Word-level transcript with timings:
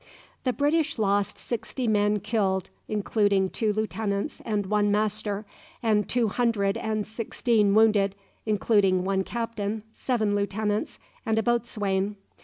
The 0.45 0.51
British 0.53 0.97
lost 0.97 1.37
sixty 1.37 1.87
men 1.87 2.21
killed, 2.21 2.71
including 2.87 3.51
two 3.51 3.71
lieutenants 3.71 4.41
and 4.43 4.65
one 4.65 4.89
master, 4.89 5.45
and 5.83 6.09
two 6.09 6.27
hundred 6.27 6.75
and 6.75 7.05
sixteen 7.05 7.75
wounded, 7.75 8.15
including 8.43 9.03
one 9.03 9.23
captain, 9.23 9.83
seven 9.93 10.35
lieutenants, 10.35 10.97
and 11.23 11.37
a 11.37 11.43
boatswain. 11.43 12.15